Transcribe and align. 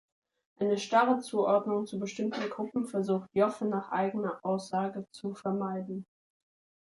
Eine 0.55 0.79
starre 0.79 1.19
Zuordnung 1.19 1.85
zu 1.85 1.99
bestimmten 1.99 2.49
Gruppen 2.49 2.87
versucht 2.87 3.29
Joffe 3.35 3.65
nach 3.65 3.91
eigener 3.91 4.43
Aussage 4.43 5.05
zu 5.11 5.35
vermeiden. 5.35 6.07